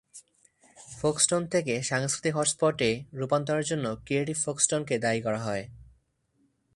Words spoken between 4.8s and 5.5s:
দায়ী করা